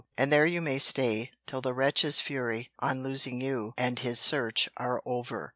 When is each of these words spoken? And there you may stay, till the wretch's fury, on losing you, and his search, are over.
And 0.17 0.33
there 0.33 0.47
you 0.47 0.63
may 0.63 0.79
stay, 0.79 1.29
till 1.45 1.61
the 1.61 1.75
wretch's 1.75 2.19
fury, 2.19 2.71
on 2.79 3.03
losing 3.03 3.39
you, 3.39 3.75
and 3.77 3.99
his 3.99 4.19
search, 4.19 4.67
are 4.77 4.99
over. 5.05 5.49